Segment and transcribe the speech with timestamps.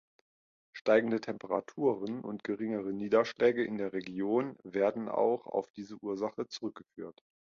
[0.73, 7.21] Steigende Temperaturen und geringere Niederschläge in der Region werden auch auf diese Ursache zurückgeführt.